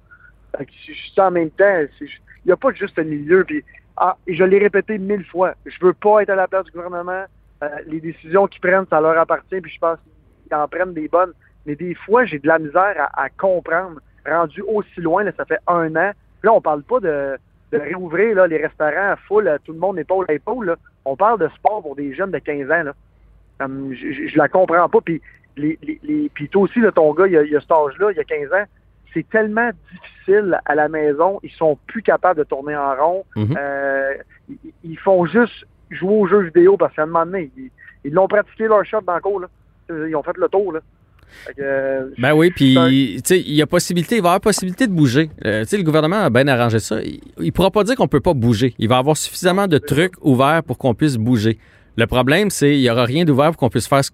Je 0.60 1.22
en 1.22 1.32
même 1.32 1.50
temps, 1.52 1.86
il 2.02 2.08
n'y 2.46 2.52
a 2.52 2.58
pas 2.58 2.72
juste 2.74 2.98
un 3.00 3.04
milieu. 3.04 3.44
Puis, 3.44 3.64
ah, 3.98 4.18
je 4.28 4.44
l'ai 4.44 4.60
répété 4.60 4.98
mille 4.98 5.26
fois, 5.26 5.54
je 5.66 5.78
veux 5.82 5.94
pas 5.94 6.22
être 6.22 6.30
à 6.30 6.36
la 6.36 6.48
place 6.48 6.66
du 6.66 6.72
gouvernement. 6.72 7.26
Euh, 7.64 7.70
les 7.88 8.02
décisions 8.02 8.48
qu'ils 8.48 8.62
prennent, 8.62 8.86
ça 8.90 9.00
leur 9.00 9.18
appartient, 9.18 9.62
puis 9.62 9.72
je 9.72 9.80
pense 9.80 9.98
qu'ils 10.44 10.56
en 10.56 10.68
prennent 10.68 10.94
des 10.94 11.08
bonnes. 11.08 11.34
Mais 11.66 11.76
des 11.76 11.96
fois, 11.96 12.26
j'ai 12.26 12.40
de 12.40 12.48
la 12.48 12.60
misère 12.60 13.10
à, 13.14 13.30
comprendre, 13.30 14.00
rendu 14.26 14.62
aussi 14.62 15.00
loin, 15.00 15.24
là, 15.24 15.32
ça 15.38 15.46
fait 15.46 15.60
un 15.68 15.96
an. 15.96 16.12
Puis 16.42 16.48
là, 16.48 16.54
on 16.54 16.62
parle 16.62 16.84
pas 16.84 17.00
de, 17.00 17.38
de 17.72 17.78
réouvrir 17.78 18.36
là, 18.36 18.48
les 18.48 18.58
restaurants 18.58 19.12
à 19.12 19.16
full, 19.16 19.58
tout 19.64 19.74
le 19.74 19.80
monde 19.80 19.98
épaule 19.98 20.26
à 20.28 20.34
épaule. 20.34 20.66
là. 20.66 20.76
On 21.06 21.16
parle 21.16 21.40
de 21.40 21.48
sport 21.56 21.82
pour 21.82 21.96
des 21.96 22.14
jeunes 22.14 22.32
de 22.32 22.40
15 22.40 22.72
ans. 22.72 22.84
Là. 22.84 22.94
Je, 23.60 24.38
la 24.38 24.48
comprends 24.48 24.90
pas. 24.90 25.00
Puis, 25.02 25.22
les, 25.58 25.78
les, 25.84 26.00
les- 26.04 26.30
puis 26.34 26.50
toi 26.50 26.64
aussi, 26.64 26.80
là, 26.80 26.92
ton 26.92 27.14
gars, 27.14 27.28
il 27.28 27.38
a, 27.38 27.44
il 27.44 27.56
a 27.56 27.62
cet 27.62 27.72
âge-là, 27.72 28.12
il 28.12 28.18
y 28.18 28.20
a 28.20 28.24
15 28.24 28.52
ans. 28.54 28.66
C'est 29.14 29.30
tellement 29.30 29.70
difficile 29.92 30.60
à 30.66 30.74
la 30.76 30.90
maison. 30.90 31.40
Ils 31.44 31.52
sont 31.52 31.78
plus 31.86 32.02
capables 32.02 32.40
de 32.40 32.44
tourner 32.44 32.76
en 32.76 32.96
rond. 32.96 33.26
Mhm. 33.36 33.56
Euh, 33.58 34.14
ils, 34.50 34.58
ils 34.84 34.98
font 34.98 35.26
juste 35.26 35.66
jouer 35.92 36.14
aux 36.14 36.28
jeux 36.28 36.42
vidéo 36.46 36.78
parce 36.78 36.96
qu'à 36.96 37.04
un 37.04 37.06
moment 37.06 37.26
donné, 37.26 37.52
ils 38.04 38.12
l'ont 38.14 38.28
pratiqué 38.28 38.66
leur 38.68 38.84
shot 38.86 39.02
dans 39.06 39.16
le 39.16 39.22
cours. 39.22 39.40
Là. 39.40 39.48
Ils 39.90 40.16
ont 40.16 40.24
fait 40.24 40.36
le 40.38 40.48
tour. 40.50 40.74
Là. 40.74 40.80
Que, 41.48 41.62
euh, 41.62 42.10
Ben 42.18 42.34
oui, 42.34 42.52
puis, 42.52 42.74
il 42.76 43.54
y 43.54 43.62
a 43.62 43.68
possibilité, 43.68 44.16
il 44.16 44.22
va 44.22 44.28
y 44.28 44.30
avoir 44.30 44.42
possibilité 44.42 44.88
de 44.88 44.92
bouger. 44.94 45.30
Euh, 45.46 45.64
le 45.72 45.84
gouvernement 45.84 46.22
a 46.22 46.30
bien 46.30 46.48
arrangé 46.48 46.80
ça. 46.80 47.02
Il 47.04 47.20
ne 47.46 47.52
pourra 47.52 47.72
pas 47.72 47.84
dire 47.84 47.96
qu'on 47.96 48.08
peut 48.08 48.20
pas 48.22 48.34
bouger. 48.34 48.74
Il 48.80 48.88
va 48.88 48.96
y 48.96 49.00
avoir 49.00 49.18
suffisamment 49.18 49.68
de 49.68 49.78
trucs 49.78 50.14
ouverts 50.22 50.64
pour 50.64 50.78
qu'on 50.78 50.94
puisse 50.94 51.18
bouger. 51.18 51.60
Le 51.98 52.08
problème, 52.08 52.50
c'est 52.50 52.72
qu'il 52.72 52.80
n'y 52.82 52.90
aura 52.90 53.06
rien 53.06 53.26
d'ouvert 53.26 53.48
pour 53.52 53.58
qu'on 53.58 53.70
puisse 53.70 53.88
faire, 53.88 54.02
ce- 54.04 54.12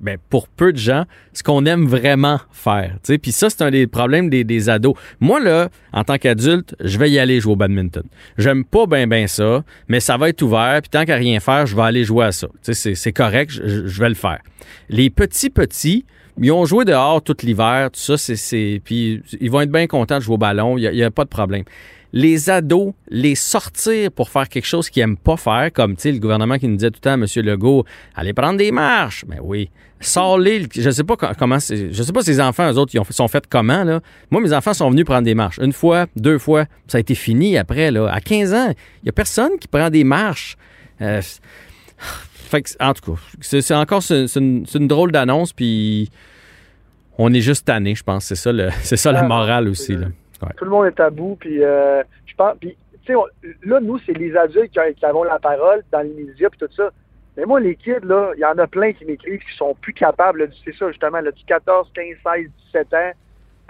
ben, 0.00 0.16
pour 0.30 0.48
peu 0.48 0.72
de 0.72 0.78
gens, 0.78 1.04
ce 1.32 1.42
qu'on 1.42 1.64
aime 1.66 1.86
vraiment 1.86 2.40
faire. 2.50 2.94
tu 3.04 3.12
sais. 3.12 3.18
Puis 3.18 3.30
ça, 3.32 3.50
c'est 3.50 3.62
un 3.62 3.70
des 3.70 3.86
problèmes 3.86 4.28
des, 4.30 4.42
des 4.42 4.68
ados. 4.68 4.94
Moi, 5.20 5.38
là, 5.40 5.68
en 5.92 6.02
tant 6.02 6.16
qu'adulte, 6.18 6.74
je 6.80 6.98
vais 6.98 7.10
y 7.10 7.18
aller 7.18 7.38
jouer 7.40 7.52
au 7.52 7.56
badminton. 7.56 8.02
J'aime 8.36 8.64
pas 8.64 8.86
bien 8.86 9.06
ben 9.06 9.28
ça, 9.28 9.62
mais 9.86 10.00
ça 10.00 10.16
va 10.16 10.28
être 10.30 10.42
ouvert. 10.42 10.80
Puis 10.82 10.88
tant 10.90 11.04
qu'à 11.04 11.16
rien 11.16 11.38
faire, 11.40 11.66
je 11.66 11.76
vais 11.76 11.82
aller 11.82 12.04
jouer 12.04 12.24
à 12.26 12.32
ça. 12.32 12.48
C'est 12.62 13.12
correct, 13.12 13.50
je 13.52 14.00
vais 14.00 14.08
le 14.08 14.14
faire. 14.16 14.40
Les 14.88 15.08
petits 15.10 15.50
petits, 15.50 16.04
ils 16.46 16.52
ont 16.52 16.64
joué 16.64 16.84
dehors 16.84 17.22
tout 17.22 17.36
l'hiver, 17.42 17.90
tout 17.90 18.00
ça, 18.00 18.16
c'est-. 18.16 18.80
Puis 18.84 19.22
ils 19.40 19.50
vont 19.50 19.60
être 19.60 19.72
bien 19.72 19.86
contents 19.86 20.18
de 20.18 20.22
jouer 20.22 20.34
au 20.34 20.38
ballon, 20.38 20.78
il 20.78 20.90
n'y 20.90 21.02
a, 21.02 21.10
pas 21.10 21.24
de 21.24 21.28
problème. 21.28 21.64
Les 22.12 22.48
ados, 22.48 22.94
les 23.10 23.34
sortir 23.34 24.10
pour 24.12 24.30
faire 24.30 24.48
quelque 24.48 24.64
chose 24.64 24.88
qu'ils 24.88 25.02
n'aiment 25.02 25.18
pas 25.18 25.36
faire, 25.36 25.70
comme 25.72 25.94
le 26.02 26.18
gouvernement 26.18 26.58
qui 26.58 26.66
nous 26.66 26.76
disait 26.76 26.90
tout 26.90 27.00
le 27.04 27.10
temps, 27.10 27.22
M. 27.22 27.26
Legault, 27.44 27.84
allez 28.14 28.32
prendre 28.32 28.56
des 28.56 28.72
marches. 28.72 29.24
Ben 29.26 29.38
oui. 29.42 29.68
Sors-les. 30.00 30.68
Je 30.74 30.90
sais 30.90 31.04
pas 31.04 31.16
co- 31.16 31.26
comment. 31.38 31.58
Je 31.58 32.02
sais 32.02 32.12
pas 32.12 32.22
si 32.22 32.30
les 32.30 32.40
enfants, 32.40 32.70
eux 32.72 32.78
autres, 32.78 32.94
ils 32.94 33.00
ont, 33.00 33.04
sont 33.04 33.28
faits 33.28 33.46
comment, 33.48 33.82
là. 33.84 34.00
Moi, 34.30 34.40
mes 34.40 34.52
enfants 34.52 34.72
sont 34.72 34.88
venus 34.90 35.04
prendre 35.04 35.24
des 35.24 35.34
marches. 35.34 35.58
Une 35.58 35.72
fois, 35.72 36.06
deux 36.16 36.38
fois. 36.38 36.66
Ça 36.86 36.98
a 36.98 37.00
été 37.00 37.14
fini 37.14 37.58
après, 37.58 37.90
là. 37.90 38.06
À 38.06 38.20
15 38.20 38.54
ans, 38.54 38.68
il 38.70 39.04
n'y 39.04 39.08
a 39.08 39.12
personne 39.12 39.58
qui 39.60 39.66
prend 39.66 39.90
des 39.90 40.04
marches. 40.04 40.56
Euh, 41.02 41.20
fait 41.98 42.62
que, 42.62 42.70
en 42.80 42.94
tout 42.94 43.12
cas, 43.12 43.20
c'est 43.40 43.74
encore 43.74 44.02
une, 44.10 44.64
une 44.72 44.88
drôle 44.88 45.10
d'annonce, 45.10 45.52
puis 45.52 46.08
on 47.18 47.32
est 47.34 47.40
juste 47.40 47.66
tanné, 47.66 47.94
je 47.94 48.02
pense. 48.04 48.24
C'est 48.26 48.36
ça, 48.36 48.52
le, 48.52 48.70
c'est 48.82 48.96
ça 48.96 49.12
la 49.12 49.20
Ah, 49.20 49.28
morale 49.28 49.68
aussi. 49.68 49.96
Là. 49.96 50.06
Ouais. 50.42 50.52
tout 50.56 50.64
le 50.64 50.70
monde 50.70 50.86
est 50.86 51.00
à 51.00 51.10
bout. 51.10 51.36
Puis, 51.40 51.62
euh, 51.62 52.02
je 52.26 52.34
pense, 52.34 52.56
puis, 52.60 52.76
on- 53.10 53.24
là, 53.64 53.80
nous, 53.80 53.98
c'est 54.06 54.12
les 54.16 54.36
adultes 54.36 54.70
qui, 54.72 54.94
qui 54.94 55.04
avons 55.04 55.24
la 55.24 55.38
parole 55.38 55.82
dans 55.90 56.00
les 56.00 56.12
médias 56.14 56.48
puis 56.50 56.58
tout 56.60 56.72
ça. 56.76 56.90
Mais 57.36 57.44
moi, 57.44 57.60
les 57.60 57.76
kids, 57.76 58.04
là, 58.04 58.32
il 58.36 58.40
y 58.40 58.44
en 58.44 58.58
a 58.58 58.66
plein 58.66 58.92
qui 58.92 59.04
m'écrivent 59.04 59.40
qui 59.40 59.56
sont 59.56 59.74
plus 59.80 59.92
capables, 59.94 60.50
c'est 60.64 60.74
ça, 60.74 60.88
justement, 60.90 61.20
là, 61.20 61.30
du 61.30 61.44
14, 61.44 61.88
15, 61.94 62.04
16, 62.36 62.48
17 62.66 62.94
ans, 62.94 63.10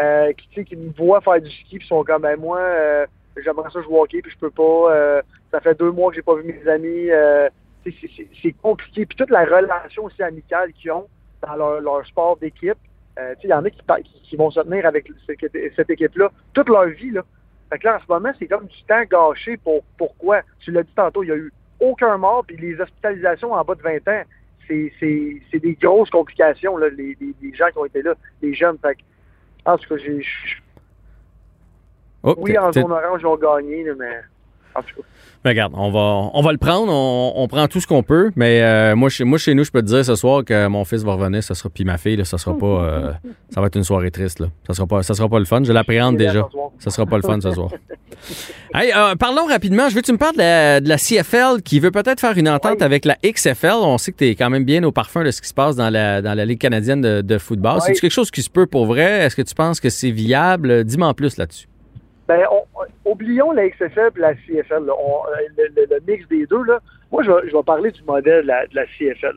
euh, 0.00 0.32
qui, 0.54 0.64
qui 0.64 0.76
me 0.76 0.90
voient 0.96 1.20
faire 1.20 1.40
du 1.40 1.50
ski 1.50 1.78
puis 1.78 1.86
sont 1.86 2.02
comme, 2.04 2.22
ben, 2.22 2.38
moi, 2.38 2.58
euh, 2.58 3.06
j'aimerais 3.42 3.70
ça 3.70 3.80
jouer 3.82 3.94
au 3.98 4.02
hockey 4.02 4.20
puis 4.22 4.32
je 4.32 4.38
peux 4.38 4.50
pas. 4.50 4.92
euh, 4.94 5.22
ça 5.52 5.60
fait 5.60 5.78
deux 5.78 5.90
mois 5.92 6.10
que 6.10 6.16
j'ai 6.16 6.22
pas 6.22 6.34
vu 6.34 6.44
mes 6.44 6.70
amis. 6.70 7.10
euh, 7.10 7.48
c'est- 7.84 8.52
compliqué. 8.62 9.06
Puis 9.06 9.16
toute 9.16 9.30
la 9.30 9.44
relation 9.44 10.04
aussi 10.04 10.22
amicale 10.22 10.72
qu'ils 10.72 10.90
ont 10.92 11.06
dans 11.46 11.54
leur, 11.56 11.80
leur 11.80 12.06
sport 12.06 12.36
d'équipe. 12.36 12.76
Euh, 13.18 13.34
il 13.42 13.50
y 13.50 13.52
en 13.54 13.64
a 13.64 13.70
qui, 13.70 13.78
qui, 14.04 14.20
qui 14.22 14.36
vont 14.36 14.50
se 14.50 14.60
tenir 14.60 14.86
avec 14.86 15.10
cette, 15.26 15.40
cette 15.76 15.90
équipe-là 15.90 16.30
toute 16.52 16.68
leur 16.68 16.86
vie. 16.86 17.10
Là. 17.10 17.22
Fait 17.70 17.78
que 17.78 17.86
là, 17.86 17.96
en 17.96 18.00
ce 18.00 18.06
moment, 18.08 18.32
c'est 18.38 18.46
comme 18.46 18.66
du 18.66 18.82
temps 18.84 19.02
gâché 19.10 19.56
pour 19.56 19.82
pourquoi? 19.96 20.42
Tu 20.60 20.70
l'as 20.70 20.82
dit 20.84 20.92
tantôt, 20.94 21.22
il 21.22 21.28
y 21.28 21.32
a 21.32 21.36
eu 21.36 21.52
aucun 21.80 22.16
mort, 22.16 22.44
puis 22.46 22.56
les 22.56 22.80
hospitalisations 22.80 23.52
en 23.52 23.64
bas 23.64 23.74
de 23.74 23.82
20 23.82 24.08
ans, 24.08 24.22
c'est, 24.68 24.92
des 25.52 25.74
grosses 25.80 26.10
complications, 26.10 26.76
là, 26.76 26.88
les, 26.90 27.16
les, 27.20 27.34
les 27.40 27.54
gens 27.54 27.68
qui 27.72 27.78
ont 27.78 27.84
été 27.86 28.02
là, 28.02 28.14
les 28.42 28.54
jeunes. 28.54 28.76
Fait 28.82 28.94
que, 28.96 29.00
en 29.64 29.76
tout 29.78 29.88
cas, 29.88 29.96
j'ai, 29.96 30.20
je- 30.22 30.56
Oh, 32.24 32.34
oui, 32.38 32.58
en 32.58 32.72
zone 32.72 32.90
orange, 32.92 33.20
ils 33.22 33.26
ont 33.26 33.36
gagné, 33.36 33.84
mais 33.96 34.20
en 34.74 34.80
tout 34.82 34.96
cas. 34.96 35.02
Regarde, 35.44 35.72
on 35.76 35.90
va, 35.92 36.30
on 36.34 36.42
va 36.42 36.50
le 36.50 36.58
prendre, 36.58 36.92
on, 36.92 37.32
on 37.36 37.46
prend 37.46 37.68
tout 37.68 37.80
ce 37.80 37.86
qu'on 37.86 38.02
peut, 38.02 38.32
mais 38.34 38.60
euh, 38.60 38.96
moi, 38.96 39.08
chez, 39.08 39.22
moi, 39.22 39.38
chez 39.38 39.54
nous, 39.54 39.62
je 39.62 39.70
peux 39.70 39.80
te 39.82 39.86
dire 39.86 40.04
ce 40.04 40.16
soir 40.16 40.44
que 40.44 40.66
mon 40.66 40.84
fils 40.84 41.04
va 41.04 41.12
revenir, 41.14 41.44
ça 41.44 41.54
sera, 41.54 41.70
puis 41.70 41.84
ma 41.84 41.96
fille, 41.96 42.16
là, 42.16 42.24
ça 42.24 42.38
sera 42.38 42.58
pas, 42.58 42.66
euh, 42.66 43.12
ça 43.48 43.60
va 43.60 43.68
être 43.68 43.76
une 43.76 43.84
soirée 43.84 44.10
triste, 44.10 44.40
là. 44.40 44.48
Ça 44.66 44.74
sera 44.74 44.88
pas, 44.88 45.04
ça 45.04 45.14
sera 45.14 45.28
pas 45.28 45.38
le 45.38 45.44
fun, 45.44 45.62
je 45.62 45.72
l'appréhende 45.72 46.16
déjà. 46.16 46.48
Ça 46.80 46.90
sera 46.90 47.06
pas 47.06 47.16
le 47.16 47.22
fun 47.22 47.40
ce 47.40 47.52
soir. 47.52 47.70
Hey, 48.74 48.92
euh, 48.94 49.14
parlons 49.14 49.46
rapidement. 49.46 49.88
Je 49.88 49.94
veux 49.94 50.00
que 50.02 50.06
tu 50.06 50.12
me 50.12 50.18
parles 50.18 50.34
de 50.34 50.40
la, 50.40 50.80
de 50.80 50.88
la 50.88 50.96
CFL 50.98 51.62
qui 51.64 51.80
veut 51.80 51.90
peut-être 51.92 52.20
faire 52.20 52.36
une 52.36 52.48
entente 52.48 52.76
Oui. 52.78 52.82
avec 52.84 53.04
la 53.06 53.16
XFL. 53.24 53.72
On 53.80 53.96
sait 53.96 54.12
que 54.12 54.18
tu 54.18 54.26
es 54.26 54.34
quand 54.34 54.50
même 54.50 54.64
bien 54.64 54.82
au 54.82 54.92
parfum 54.92 55.24
de 55.24 55.30
ce 55.30 55.40
qui 55.40 55.48
se 55.48 55.54
passe 55.54 55.76
dans 55.76 55.88
la, 55.88 56.20
dans 56.20 56.34
la 56.34 56.44
Ligue 56.44 56.58
canadienne 56.58 57.00
de, 57.00 57.22
de 57.22 57.38
football. 57.38 57.76
Oui. 57.76 57.80
C'est 57.86 58.00
quelque 58.00 58.10
chose 58.12 58.30
qui 58.30 58.42
se 58.42 58.50
peut 58.50 58.66
pour 58.66 58.84
vrai? 58.86 59.20
Est-ce 59.24 59.36
que 59.36 59.42
tu 59.42 59.54
penses 59.54 59.80
que 59.80 59.88
c'est 59.88 60.10
viable? 60.10 60.84
Dis-moi 60.84 61.06
en 61.08 61.14
plus 61.14 61.36
là-dessus. 61.38 61.66
Ben, 62.28 62.44
on- 62.50 62.64
on- 62.74 63.10
oublions 63.10 63.52
la 63.52 63.70
XFL 63.70 64.10
et 64.16 64.20
la 64.20 64.34
CFL. 64.34 64.84
euh, 64.90 64.94
le, 65.56 66.00
mix 66.06 66.28
des 66.28 66.46
deux, 66.46 66.62
là. 66.64 66.78
moi, 67.10 67.22
je 67.22 67.30
vais, 67.30 67.62
parler 67.64 67.90
du 67.90 68.02
modèle 68.04 68.42
de 68.44 68.74
la, 68.74 68.86
CFL. 68.86 69.36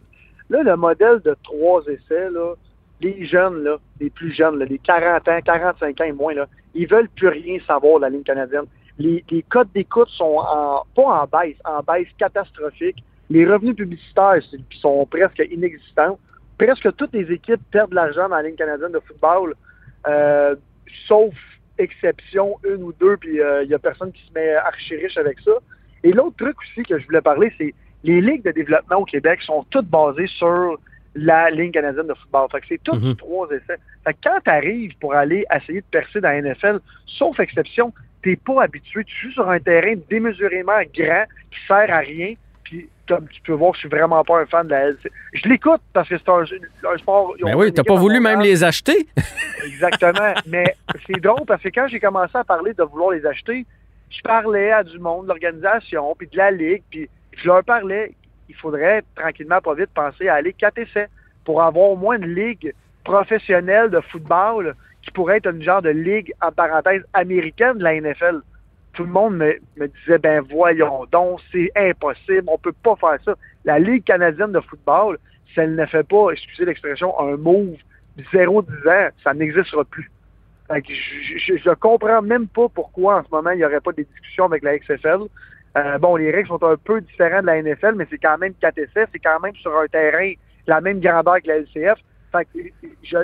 Là, 0.50 0.64
le 0.64 0.76
modèle 0.76 1.22
de 1.22 1.36
trois 1.42 1.82
essais, 1.84 2.30
là, 2.30 2.54
les 3.00 3.26
jeunes, 3.26 3.64
là, 3.64 3.78
les 4.02 4.10
plus 4.10 4.34
jeunes, 4.34 4.60
là, 4.60 4.66
les 4.66 4.78
40 4.78 5.26
ans, 5.30 5.40
45 5.44 6.02
ans 6.02 6.04
et 6.04 6.12
moins, 6.12 6.34
là, 6.34 6.48
ils 6.76 6.86
veulent 6.86 7.08
plus 7.16 7.30
rien 7.30 7.60
savoir 7.66 7.98
de 7.98 8.02
la 8.02 8.10
ligne 8.10 8.24
canadienne. 8.24 8.66
Les, 9.00 9.24
codes 9.50 9.72
d'écoute 9.74 10.10
sont 10.10 10.38
en, 10.40 10.84
pas 10.94 11.02
en 11.02 11.26
baisse, 11.26 11.56
en 11.64 11.82
baisse 11.82 12.10
catastrophique. 12.18 13.02
Les 13.30 13.46
revenus 13.50 13.76
publicitaires 13.76 14.42
sont 14.82 15.06
presque 15.06 15.42
inexistants. 15.50 16.20
Presque 16.58 16.94
toutes 16.98 17.14
les 17.14 17.32
équipes 17.32 17.62
perdent 17.72 17.92
de 17.92 17.96
l'argent 17.96 18.28
dans 18.28 18.36
la 18.36 18.44
ligne 18.44 18.56
canadienne 18.56 18.92
de 18.92 19.00
football, 19.00 19.56
euh, 20.08 20.56
sauf 21.08 21.34
exception, 21.82 22.58
une 22.64 22.84
ou 22.84 22.94
deux, 22.94 23.18
puis 23.18 23.38
il 23.64 23.68
n'y 23.68 23.74
a 23.74 23.80
personne 23.80 24.12
qui 24.12 24.22
se 24.28 24.34
met 24.34 24.54
archi 24.56 24.96
riche 24.96 25.18
avec 25.18 25.40
ça. 25.42 25.52
Et 26.04 26.12
l'autre 26.14 26.38
truc 26.38 26.56
aussi 26.62 26.84
que 26.84 26.98
je 26.98 27.06
voulais 27.06 27.22
parler, 27.22 27.54
c'est 27.58 27.74
les 28.04 28.22
ligues 28.22 28.44
de 28.44 28.52
développement 28.52 28.98
au 28.98 29.06
Québec 29.06 29.42
sont 29.42 29.64
toutes 29.70 29.88
basées 29.88 30.28
sur 30.28 30.80
la 31.14 31.50
ligne 31.52 31.72
canadienne 31.72 32.08
de 32.08 32.14
football. 32.14 32.48
Fait 32.52 32.62
que 32.62 32.68
c'est 32.70 32.84
tout 32.84 32.96
Mhm. 32.96 33.02
du 33.02 33.16
trois 33.18 33.48
essais. 33.50 33.78
Fait 34.04 34.14
que 34.14 34.20
quand 34.24 34.40
tu 34.44 34.50
arrives 34.50 34.98
pour 35.00 35.14
aller 35.14 35.46
essayer 35.56 35.82
de 35.82 35.86
percer 35.92 36.22
dans 36.22 36.30
la 36.30 36.38
NFL, 36.42 36.80
sauf 37.06 37.40
exception, 37.40 37.94
t'es 38.24 38.38
pas 38.38 38.64
habitué. 38.64 39.04
Tu 39.04 39.28
joues 39.28 39.34
sur 39.34 39.50
un 39.50 39.60
terrain 39.60 39.94
démesurément 40.10 40.80
grand 40.96 41.26
qui 41.52 41.60
sert 41.68 41.92
à 41.94 42.00
rien. 42.00 42.34
Comme 43.12 43.28
tu 43.28 43.42
peux 43.42 43.52
voir, 43.52 43.74
je 43.74 43.80
suis 43.80 43.90
vraiment 43.90 44.24
pas 44.24 44.40
un 44.40 44.46
fan 44.46 44.68
de 44.68 44.72
la 44.72 44.92
LC. 44.92 45.12
Je 45.34 45.50
l'écoute 45.50 45.82
parce 45.92 46.08
que 46.08 46.18
c'est 46.18 46.30
un, 46.30 46.44
un 46.94 46.98
sport. 46.98 47.32
ont 47.32 47.46
Ben 47.46 47.56
oui, 47.56 47.74
t'as 47.74 47.84
pas 47.84 47.96
voulu 47.96 48.22
même 48.22 48.40
les 48.40 48.64
acheter? 48.64 49.06
Exactement. 49.66 50.34
Mais 50.48 50.64
c'est 51.06 51.20
drôle 51.20 51.46
parce 51.46 51.62
que 51.62 51.68
quand 51.68 51.88
j'ai 51.90 52.00
commencé 52.00 52.38
à 52.38 52.46
parler 52.46 52.74
de 52.74 52.84
vouloir 52.84 53.12
les 53.12 53.26
acheter, 53.26 53.66
je 54.10 54.22
parlais 54.22 54.72
à 54.72 54.84
du 54.84 54.98
monde 54.98 55.24
de 55.24 55.28
l'organisation, 55.28 56.16
puis 56.18 56.28
de 56.28 56.38
la 56.38 56.52
Ligue, 56.52 56.84
puis 56.90 57.10
je 57.36 57.48
leur 57.48 57.66
parlais, 57.66 58.14
il 58.48 58.56
faudrait 58.56 59.04
tranquillement, 59.16 59.60
pas 59.60 59.74
vite, 59.74 59.90
penser 59.94 60.30
à 60.30 60.36
aller 60.36 60.54
4 60.54 60.78
essais 60.78 61.10
pour 61.44 61.62
avoir 61.62 61.90
au 61.90 61.96
moins 61.98 62.18
une 62.18 62.34
ligue 62.34 62.74
professionnelle 63.04 63.90
de 63.90 64.00
football 64.00 64.74
qui 65.02 65.12
pourrait 65.12 65.38
être 65.38 65.52
une 65.52 65.62
genre 65.62 65.82
de 65.82 65.90
ligue, 65.90 66.34
en 66.42 66.52
parenthèse, 66.52 67.04
américaine 67.14 67.78
de 67.78 67.84
la 67.84 68.00
NFL. 68.00 68.42
Tout 69.02 69.08
le 69.08 69.14
monde 69.14 69.38
me, 69.38 69.88
disait, 69.88 70.20
ben 70.20 70.46
voyons 70.48 71.08
donc, 71.12 71.40
c'est 71.52 71.72
impossible, 71.76 72.44
on 72.46 72.60
peut 72.60 72.72
pas 72.84 72.96
faire 72.98 73.18
ça. 73.26 73.36
La 73.66 73.80
Ligue 73.80 74.04
canadienne 74.04 74.52
de 74.52 74.60
football, 74.60 75.18
si 75.52 75.60
elle 75.60 75.74
ne 75.74 75.88
fait 75.88 76.08
pas, 76.08 76.30
excusez 76.32 76.66
l'expression, 76.66 77.20
un 77.20 77.36
move 77.36 77.78
0-10 78.32 78.62
ans, 78.88 79.10
ça 79.24 79.34
n'existera 79.34 79.84
plus. 79.86 80.12
je, 80.70 81.58
je, 81.58 81.70
comprends 81.72 82.22
même 82.22 82.48
pas 82.48 82.70
pourquoi 82.70 83.18
en 83.18 83.24
ce 83.24 83.30
moment 83.32 83.50
il 83.50 83.58
n'y 83.58 83.66
aurait 83.66 83.82
pas 83.82 83.92
de 83.92 84.04
discussions 84.04 84.46
avec 84.46 84.62
la 84.62 84.78
XFL. 84.78 85.22
Euh, 85.78 85.98
bon, 85.98 86.16
les 86.16 86.30
règles 86.30 86.50
sont 86.50 86.64
un 86.64 86.78
peu 86.78 87.02
différentes 87.02 87.42
de 87.42 87.48
la 87.48 87.64
NFL, 87.64 87.96
mais 87.96 88.06
c'est 88.12 88.20
quand 88.20 88.38
même 88.38 88.54
4 88.62 88.78
essais, 88.78 89.08
c'est 89.12 89.20
quand 89.20 89.40
même 89.40 89.56
sur 89.56 89.76
un 89.76 89.88
terrain 89.88 90.32
la 90.68 90.80
même 90.80 91.00
grandeur 91.00 91.42
que 91.42 91.48
la 91.48 91.62
LCF. 91.62 91.98
Fait 92.32 92.48
je, 93.02 93.18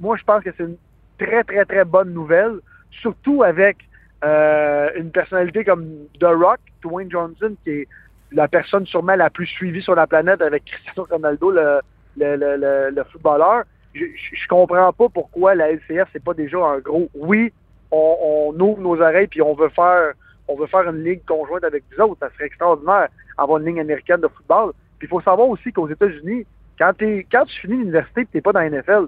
moi, 0.00 0.16
je 0.16 0.24
pense 0.24 0.42
que 0.42 0.50
c'est 0.56 0.64
une 0.64 0.78
très, 1.16 1.44
très, 1.44 1.64
très 1.64 1.84
bonne 1.84 2.12
nouvelle, 2.12 2.58
surtout 2.90 3.44
avec 3.44 3.76
euh, 4.24 4.90
une 4.96 5.10
personnalité 5.10 5.64
comme 5.64 5.86
The 6.20 6.24
Rock, 6.24 6.60
Dwayne 6.82 7.10
Johnson, 7.10 7.54
qui 7.64 7.70
est 7.70 7.88
la 8.30 8.48
personne 8.48 8.86
sûrement 8.86 9.16
la 9.16 9.30
plus 9.30 9.46
suivie 9.46 9.82
sur 9.82 9.94
la 9.94 10.06
planète 10.06 10.40
avec 10.40 10.64
Cristiano 10.64 11.06
Ronaldo, 11.10 11.50
le, 11.50 11.80
le, 12.16 12.36
le, 12.36 12.90
le 12.90 13.04
footballeur. 13.04 13.64
Je, 13.94 14.04
je, 14.14 14.48
comprends 14.48 14.92
pas 14.92 15.08
pourquoi 15.08 15.54
la 15.54 15.72
LCF, 15.72 16.08
c'est 16.12 16.24
pas 16.24 16.32
déjà 16.32 16.58
un 16.58 16.78
gros 16.78 17.10
oui, 17.14 17.52
on, 17.90 18.16
on 18.54 18.60
ouvre 18.60 18.80
nos 18.80 19.00
oreilles 19.02 19.26
puis 19.26 19.42
on 19.42 19.54
veut 19.54 19.68
faire 19.68 20.14
on 20.48 20.56
veut 20.56 20.66
faire 20.66 20.88
une 20.88 21.04
ligue 21.04 21.24
conjointe 21.26 21.64
avec 21.64 21.84
vous 21.90 22.02
autres. 22.02 22.20
Ça 22.20 22.30
serait 22.34 22.46
extraordinaire 22.46 23.08
avoir 23.38 23.58
une 23.58 23.66
ligne 23.66 23.80
américaine 23.80 24.20
de 24.20 24.28
football. 24.28 24.72
Puis 24.98 25.06
il 25.06 25.08
faut 25.08 25.20
savoir 25.20 25.48
aussi 25.48 25.72
qu'aux 25.72 25.88
États-Unis, 25.88 26.46
quand, 26.78 26.92
quand 27.00 27.44
tu 27.46 27.60
finis 27.60 27.76
l'université 27.76 28.22
et 28.22 28.26
tu 28.26 28.36
n'es 28.36 28.40
pas 28.40 28.52
dans 28.52 28.60
NFL, 28.60 29.06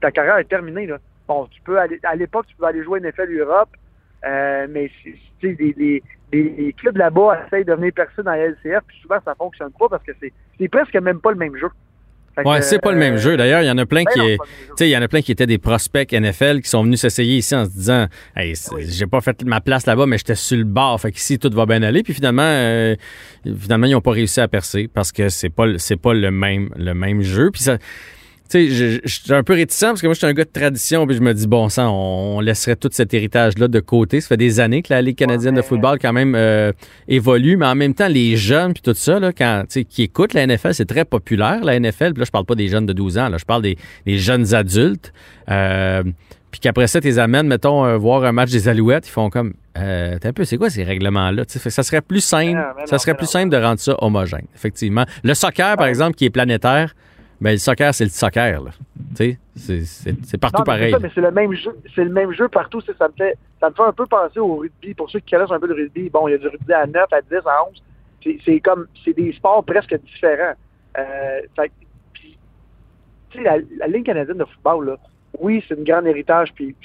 ta 0.00 0.10
carrière 0.10 0.38
est 0.38 0.48
terminée. 0.48 0.86
Là. 0.86 0.98
Bon, 1.28 1.46
tu 1.46 1.60
peux 1.62 1.78
aller, 1.78 2.00
à 2.02 2.16
l'époque, 2.16 2.46
tu 2.46 2.56
pouvais 2.56 2.68
aller 2.68 2.82
jouer 2.82 3.00
NFL 3.00 3.30
Europe, 3.38 3.70
euh, 4.24 4.66
mais 4.70 4.90
des, 5.42 5.54
des, 5.54 6.02
des, 6.32 6.74
clubs 6.78 6.96
là-bas 6.96 7.44
essayent 7.46 7.64
de 7.64 7.74
venir 7.74 7.92
percer 7.92 8.22
dans 8.22 8.30
la 8.30 8.48
LCF, 8.48 8.82
puis 8.86 8.98
souvent 9.02 9.18
ça 9.24 9.34
fonctionne 9.34 9.72
pas 9.78 9.88
parce 9.88 10.04
que 10.04 10.12
c'est 10.20 10.68
presque 10.68 10.94
même 10.96 11.20
pas 11.20 11.30
le 11.32 11.38
même 11.38 11.56
jeu. 11.56 11.68
Ouais, 12.44 12.62
c'est 12.62 12.78
pas 12.78 12.92
le 12.92 12.98
même 12.98 13.14
euh, 13.14 13.18
jeu. 13.18 13.36
D'ailleurs, 13.36 13.60
il 13.60 13.66
y 13.66 13.70
en 13.70 13.76
a 13.76 13.84
plein 13.84 14.04
ben 14.04 14.12
qui, 14.12 14.38
tu 14.38 14.72
sais, 14.76 14.88
il 14.88 14.90
y 14.90 14.96
en 14.96 15.02
a 15.02 15.08
plein 15.08 15.20
qui 15.20 15.32
étaient 15.32 15.46
des 15.46 15.58
prospects 15.58 16.10
NFL 16.12 16.62
qui 16.62 16.70
sont 16.70 16.82
venus 16.82 17.00
s'essayer 17.00 17.36
ici 17.36 17.54
en 17.54 17.66
se 17.66 17.70
disant, 17.70 18.06
hey, 18.36 18.54
j'ai 18.78 19.06
pas 19.06 19.20
fait 19.20 19.44
ma 19.44 19.60
place 19.60 19.84
là-bas, 19.84 20.06
mais 20.06 20.16
j'étais 20.16 20.34
sur 20.34 20.56
le 20.56 20.64
bord. 20.64 20.98
Fait 20.98 21.12
qu'ici 21.12 21.38
tout 21.38 21.50
va 21.52 21.66
bien 21.66 21.82
aller. 21.82 22.02
Puis 22.02 22.14
finalement, 22.14 22.42
euh, 22.42 22.96
finalement, 23.44 23.86
ils 23.86 23.94
ont 23.94 24.00
pas 24.00 24.12
réussi 24.12 24.40
à 24.40 24.48
percer 24.48 24.88
parce 24.88 25.12
que 25.12 25.28
c'est 25.28 25.50
pas, 25.50 25.66
c'est 25.76 26.00
pas 26.00 26.14
le 26.14 26.30
même, 26.30 26.70
le 26.76 26.94
même 26.94 27.20
jeu. 27.20 27.50
Puis 27.50 27.62
ça, 27.62 27.76
sais, 28.52 29.00
je, 29.04 29.08
suis 29.08 29.32
un 29.32 29.42
peu 29.42 29.54
réticent 29.54 29.80
parce 29.80 30.00
que 30.00 30.06
moi, 30.06 30.14
je 30.14 30.18
suis 30.18 30.26
un 30.26 30.32
gars 30.32 30.44
de 30.44 30.50
tradition, 30.50 31.06
puis 31.06 31.16
je 31.16 31.20
me 31.20 31.34
dis, 31.34 31.46
bon 31.46 31.68
sang, 31.68 31.90
on, 31.92 32.40
laisserait 32.40 32.76
tout 32.76 32.90
cet 32.92 33.14
héritage-là 33.14 33.68
de 33.68 33.80
côté. 33.80 34.20
Ça 34.20 34.28
fait 34.28 34.36
des 34.36 34.60
années 34.60 34.82
que 34.82 34.92
la 34.92 35.02
Ligue 35.02 35.16
canadienne 35.16 35.54
de 35.54 35.62
football, 35.62 35.98
quand 36.00 36.12
même, 36.12 36.34
euh, 36.34 36.72
évolue, 37.08 37.56
mais 37.56 37.66
en 37.66 37.74
même 37.74 37.94
temps, 37.94 38.08
les 38.08 38.36
jeunes, 38.36 38.72
puis 38.72 38.82
tout 38.82 38.94
ça, 38.94 39.18
là, 39.18 39.32
quand, 39.32 39.64
qui 39.88 40.02
écoutent 40.02 40.34
la 40.34 40.46
NFL, 40.46 40.74
c'est 40.74 40.86
très 40.86 41.04
populaire, 41.04 41.64
la 41.64 41.78
NFL. 41.78 42.12
Puis 42.12 42.20
là, 42.20 42.24
je 42.24 42.30
parle 42.30 42.46
pas 42.46 42.54
des 42.54 42.68
jeunes 42.68 42.86
de 42.86 42.92
12 42.92 43.18
ans, 43.18 43.28
là, 43.28 43.38
je 43.38 43.44
parle 43.44 43.62
des, 43.62 43.76
jeunes 44.06 44.54
adultes. 44.54 45.12
Euh, 45.50 46.02
puis 46.52 46.60
qu'après 46.60 46.86
ça, 46.86 47.00
tu 47.00 47.08
les 47.08 47.18
amènes, 47.18 47.46
mettons, 47.48 47.84
euh, 47.86 47.96
voir 47.96 48.24
un 48.24 48.32
match 48.32 48.50
des 48.50 48.68
Alouettes, 48.68 49.08
ils 49.08 49.10
font 49.10 49.30
comme, 49.30 49.54
euh, 49.78 50.18
un 50.22 50.32
peu, 50.32 50.44
c'est 50.44 50.58
quoi 50.58 50.68
ces 50.68 50.84
règlements-là? 50.84 51.44
Ça 51.48 51.82
serait 51.82 52.02
plus 52.02 52.20
simple, 52.20 52.62
ça 52.84 52.98
serait 52.98 53.14
plus 53.14 53.26
simple 53.26 53.48
de 53.48 53.56
rendre 53.56 53.80
ça 53.80 53.96
homogène, 54.04 54.44
effectivement. 54.54 55.06
Le 55.24 55.32
soccer, 55.32 55.76
par 55.78 55.86
exemple, 55.86 56.14
qui 56.14 56.26
est 56.26 56.30
planétaire, 56.30 56.94
ben, 57.42 57.52
le 57.52 57.58
soccer, 57.58 57.92
c'est 57.92 58.04
le 58.04 58.10
soccer. 58.10 58.62
Là. 58.62 58.70
C'est 59.14 60.38
partout 60.38 60.62
pareil. 60.62 60.94
mais 61.00 61.10
c'est 61.14 61.20
le 61.20 61.30
même 61.30 61.52
jeu. 61.54 61.76
C'est 61.94 62.04
le 62.04 62.10
même 62.10 62.32
jeu 62.32 62.48
partout. 62.48 62.80
Ça 62.80 63.08
me, 63.08 63.12
fait, 63.14 63.36
ça 63.60 63.68
me 63.68 63.74
fait 63.74 63.82
un 63.82 63.92
peu 63.92 64.06
penser 64.06 64.38
au 64.38 64.56
rugby. 64.56 64.94
Pour 64.94 65.10
ceux 65.10 65.20
qui 65.20 65.32
connaissent 65.32 65.50
un 65.50 65.58
peu 65.58 65.66
le 65.66 65.74
rugby, 65.74 66.08
bon, 66.08 66.28
il 66.28 66.32
y 66.32 66.34
a 66.34 66.38
du 66.38 66.48
rugby 66.48 66.72
à 66.72 66.86
9, 66.86 67.12
à 67.12 67.20
10, 67.20 67.36
à 67.46 67.64
11. 67.68 67.82
C'est 68.44 68.60
comme 68.60 68.86
c'est 69.04 69.14
des 69.14 69.32
sports 69.32 69.64
presque 69.64 69.94
différents. 70.02 70.54
Euh, 70.96 71.40
puis, 72.12 72.38
la, 73.42 73.56
la 73.78 73.86
Ligue 73.88 74.06
canadienne 74.06 74.38
de 74.38 74.44
football, 74.44 74.86
là, 74.86 74.96
oui, 75.40 75.64
c'est 75.66 75.78
un 75.78 75.82
grand 75.82 76.04
héritage, 76.04 76.52
puis 76.54 76.76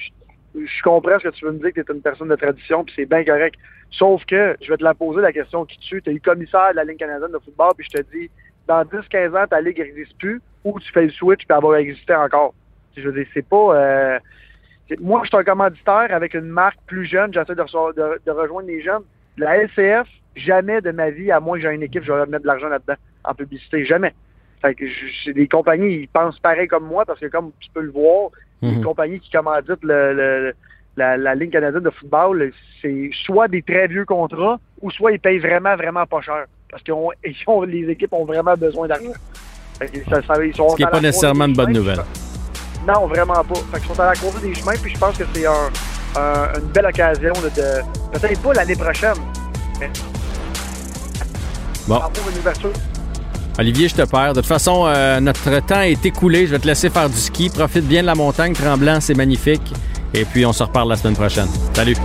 je, 0.55 0.81
comprends 0.81 1.19
ce 1.19 1.27
que 1.27 1.33
tu 1.33 1.45
veux 1.45 1.51
me 1.51 1.59
dire 1.59 1.73
que 1.73 1.81
tu 1.81 1.91
es 1.91 1.95
une 1.95 2.01
personne 2.01 2.29
de 2.29 2.35
tradition, 2.35 2.83
puis 2.83 2.93
c'est 2.95 3.05
bien 3.05 3.23
correct. 3.23 3.59
Sauf 3.91 4.25
que 4.25 4.55
je 4.61 4.69
vais 4.69 4.77
te 4.77 4.83
la 4.83 4.93
poser 4.93 5.21
la 5.21 5.31
question 5.31 5.65
qui 5.65 5.77
tue. 5.79 6.01
Tu 6.01 6.09
es 6.09 6.13
le 6.13 6.19
commissaire 6.19 6.71
de 6.71 6.77
la 6.77 6.83
Ligue 6.83 6.97
canadienne 6.97 7.31
de 7.31 7.39
football, 7.39 7.73
puis 7.77 7.87
je 7.91 7.99
te 7.99 8.03
dis 8.11 8.29
dans 8.67 8.83
10-15 8.83 9.38
ans, 9.38 9.47
ta 9.47 9.62
ligue 9.62 9.79
n'existe 9.79 10.17
plus, 10.17 10.41
ou 10.63 10.79
tu 10.79 10.91
fais 10.91 11.03
le 11.03 11.12
switch 11.12 11.45
puis 11.45 11.55
avoir 11.55 11.75
existé 11.77 12.13
encore. 12.13 12.53
Je 12.95 13.03
veux 13.03 13.13
dire, 13.13 13.27
c'est 13.33 13.47
pas. 13.47 13.75
Euh, 13.75 14.19
moi, 15.00 15.21
je 15.24 15.29
suis 15.29 15.38
un 15.38 15.43
commanditaire 15.43 16.07
avec 16.12 16.33
une 16.33 16.47
marque 16.47 16.79
plus 16.88 17.05
jeune, 17.05 17.33
j'essaie 17.33 17.55
de, 17.55 18.21
de, 18.25 18.31
rejoindre 18.31 18.67
les 18.67 18.81
jeunes. 18.81 19.03
La 19.38 19.57
LCF, 19.57 20.07
jamais 20.36 20.81
de 20.81 20.91
ma 20.91 21.09
vie, 21.09 21.31
à 21.31 21.39
moins 21.39 21.57
que 21.57 21.63
j'ai 21.63 21.74
une 21.74 21.83
équipe, 21.83 22.03
je 22.03 22.12
vais 22.12 22.25
mettre 22.25 22.43
de 22.43 22.47
l'argent 22.47 22.69
là-dedans 22.69 22.95
en 23.24 23.33
publicité. 23.33 23.86
Jamais. 23.86 24.13
Fait 24.62 24.74
que 24.74 24.88
je, 24.88 25.31
des 25.31 25.47
compagnies, 25.47 25.93
ils 25.93 26.07
pensent 26.07 26.39
pareil 26.39 26.67
comme 26.67 26.86
moi 26.86 27.05
parce 27.05 27.19
que 27.19 27.27
comme 27.27 27.51
tu 27.59 27.69
peux 27.71 27.81
le 27.81 27.91
voir, 27.91 28.31
les 28.62 28.77
mhm. 28.77 28.83
compagnies 28.83 29.19
qui 29.19 29.29
commanditent 29.29 29.83
le, 29.83 30.53
la, 30.95 31.15
la 31.15 31.36
Ligue 31.36 31.51
canadienne 31.51 31.83
de 31.83 31.89
football, 31.91 32.51
c'est 32.81 33.12
soit 33.25 33.47
des 33.47 33.62
très 33.62 33.88
vieux 33.88 34.05
contrats 34.05 34.59
ou 34.81 34.89
soit 34.89 35.12
ils 35.12 35.19
payent 35.19 35.38
vraiment, 35.38 35.75
vraiment 35.75 36.07
pas 36.07 36.21
cher. 36.21 36.45
Parce 36.69 36.83
que 36.83 36.91
les 37.65 37.89
équipes 37.89 38.13
ont 38.13 38.25
vraiment 38.25 38.55
besoin 38.55 38.88
d'argent. 38.88 39.13
Ce 39.79 39.86
qui 39.86 40.83
n'est 40.83 40.89
pas 40.89 41.01
nécessairement 41.01 41.45
une 41.45 41.53
bonne 41.53 41.74
nouvelle. 41.74 42.00
Non, 42.88 43.05
vraiment 43.07 43.43
pas. 43.43 43.55
Fait 43.71 43.79
ils 43.79 43.88
sont 43.88 44.00
à 44.00 44.07
la 44.07 44.15
course 44.15 44.41
des 44.41 44.53
chemins, 44.55 44.74
puis 44.81 44.93
je 44.93 45.00
pense 45.00 45.17
que 45.17 45.24
c'est 45.33 45.45
une 45.45 46.67
belle 46.74 46.86
occasion 46.86 47.33
de, 47.33 48.17
peut-être 48.17 48.41
pas 48.41 48.53
l'année 48.53 48.75
prochaine, 48.75 49.17
mais 49.79 49.89
bon. 51.88 52.01
Olivier, 53.59 53.88
je 53.88 53.95
te 53.95 54.03
perds. 54.03 54.33
De 54.33 54.41
toute 54.41 54.47
façon, 54.47 54.86
euh, 54.88 55.19
notre 55.19 55.65
temps 55.65 55.81
est 55.81 56.05
écoulé. 56.05 56.45
Je 56.45 56.51
vais 56.51 56.59
te 56.59 56.67
laisser 56.67 56.89
faire 56.89 57.09
du 57.09 57.17
ski. 57.17 57.50
Profite 57.50 57.86
bien 57.86 58.01
de 58.01 58.05
la 58.05 58.15
montagne. 58.15 58.53
Tremblant, 58.53 59.01
c'est 59.01 59.15
magnifique. 59.15 59.74
Et 60.13 60.25
puis, 60.25 60.45
on 60.45 60.53
se 60.53 60.62
reparle 60.62 60.89
la 60.89 60.95
semaine 60.95 61.15
prochaine. 61.15 61.47
Salut. 61.74 61.97